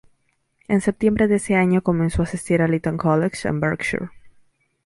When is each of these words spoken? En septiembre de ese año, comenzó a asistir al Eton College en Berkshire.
En 0.67 0.81
septiembre 0.81 1.27
de 1.27 1.35
ese 1.35 1.53
año, 1.53 1.83
comenzó 1.83 2.23
a 2.23 2.25
asistir 2.25 2.63
al 2.63 2.73
Eton 2.73 2.97
College 2.97 3.47
en 3.47 3.59
Berkshire. 3.59 4.09